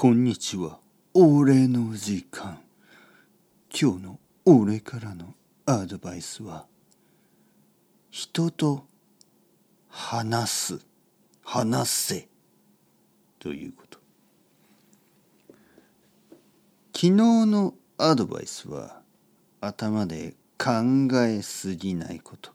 [0.00, 0.78] こんにちは。
[1.12, 2.58] 俺の時間。
[3.70, 5.34] 今日の俺からの
[5.66, 6.64] アドバイスは、
[8.10, 8.86] 人と
[9.90, 10.86] 話す、
[11.44, 12.28] 話せ、
[13.38, 13.98] ということ。
[16.94, 19.02] 昨日のアドバイスは、
[19.60, 22.52] 頭で考えすぎないこと。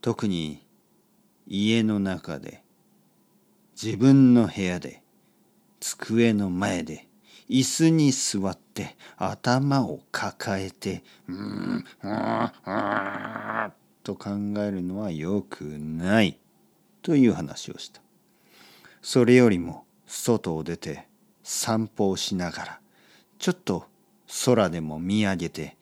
[0.00, 0.66] 特に
[1.46, 2.62] 家の中で、
[3.72, 5.02] 自分の部屋で、
[5.96, 7.08] 机の前で、
[7.48, 16.38] 椅子に座って、頭を抱えて、うん、うーん、うん、と考えるのは良くない、
[17.00, 18.02] という話をした。
[19.00, 21.08] それよりも、外を出て、
[21.42, 22.80] 散歩をしながら、
[23.38, 23.86] ちょっと
[24.44, 25.76] 空でも見上げて、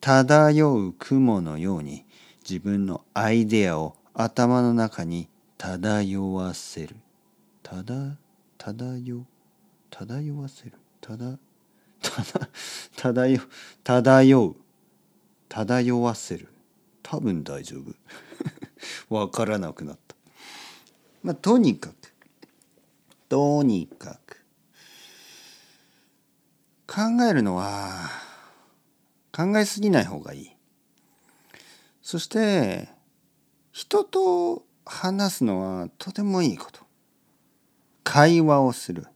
[0.00, 2.04] 漂う雲のように
[2.48, 6.94] 自分のアイデアを頭の中に漂わせる。
[7.64, 8.16] ただ、
[8.56, 9.24] 漂、
[9.98, 10.74] 漂わせる。
[11.00, 11.38] ただ、
[12.96, 13.40] ただ、漂、
[13.82, 14.56] 漂う。
[15.48, 16.48] 漂わせる。
[17.02, 17.94] 多分大丈夫。
[19.12, 20.14] わからなくなった。
[21.24, 22.14] まあ、とにかく、
[23.28, 24.44] とにかく、
[26.86, 28.08] 考えるのは、
[29.32, 30.56] 考えすぎない方がいい。
[32.02, 32.88] そして、
[33.72, 36.86] 人と話すのはとてもいいこと。
[38.04, 39.08] 会話をする。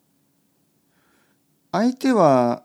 [1.75, 2.65] 相手は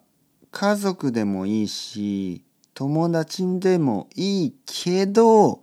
[0.51, 5.61] 家族でもいいし、友達でもいいけど、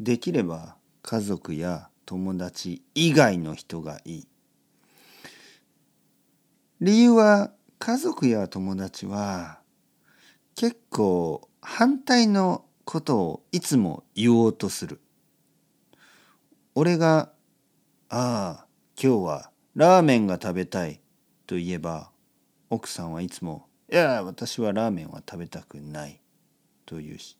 [0.00, 4.28] できれば家族や友達以外の人がいい。
[6.80, 9.60] 理由は家族や友達は
[10.56, 15.00] 結構反対のことをいつも言おうとする。
[16.74, 17.30] 俺が
[18.10, 18.66] 「ああ
[19.00, 21.00] 今日はラーメンが食べたい」
[21.46, 22.11] と言えば
[22.72, 26.22] 奥さんはいつも「いや私はラーメンは食べたくない」
[26.86, 27.36] と言うし。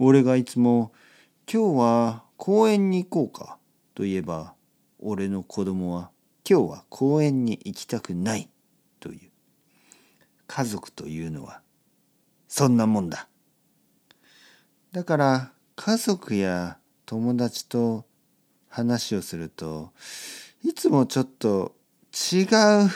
[0.00, 0.92] 俺がいつも
[1.50, 3.56] 「今日は公園に行こうか」
[3.94, 4.56] と言えば
[4.98, 6.10] 俺の子供は
[6.48, 8.50] 「今日は公園に行きたくない」
[8.98, 9.30] という。
[10.48, 11.62] 家族というのは
[12.48, 13.28] そんなもんだ。
[14.90, 18.04] だから家族や友達と
[18.68, 19.92] 話をすると
[20.64, 21.76] いつもちょっと
[22.12, 22.90] 違う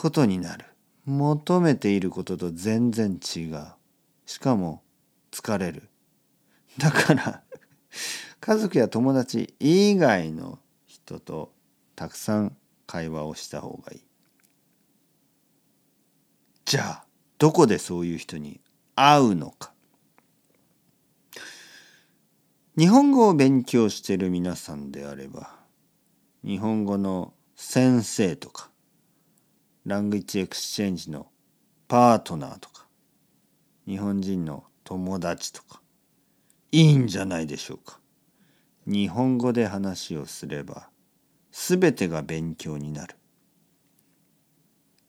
[0.00, 0.64] ことになる。
[1.04, 3.66] 求めていることと全然違う。
[4.24, 4.82] しかも
[5.30, 5.90] 疲れる。
[6.78, 7.42] だから
[8.40, 11.52] 家族や友達以外の人と
[11.96, 12.56] たくさん
[12.86, 14.00] 会話をした方がいい。
[16.64, 17.06] じゃあ
[17.36, 18.58] どこでそういう人に
[18.94, 19.74] 会うのか。
[22.78, 25.58] 日本語を勉強している皆さんであれば
[26.42, 28.69] 日本語の先生とか
[29.86, 31.28] ラングイッチエクスチェンジの
[31.88, 32.86] パートナーとか
[33.86, 35.80] 日本人の友達とか
[36.72, 37.98] いいんじゃないでしょうか。
[38.86, 40.88] 日本語で話をすれば
[41.52, 43.16] 全てが勉強になる。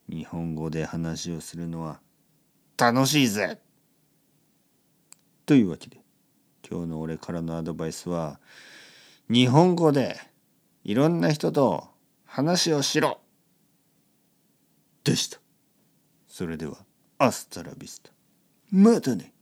[0.10, 2.02] 日本語で話をするのは
[2.78, 3.60] 楽しいぜ!
[5.46, 6.02] というわけで
[6.70, 8.40] 今日の俺からのアドバイスは
[9.30, 10.20] 日本語で
[10.84, 11.88] いろんな人と
[12.26, 13.21] 話をしろ!
[15.04, 15.40] でした。
[16.28, 16.86] それでは
[17.18, 18.12] アスタラビスタ
[18.72, 19.34] またね。